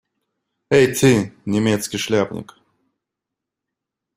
[0.71, 1.11] Эй ты,
[1.45, 2.57] немецкий шляпник!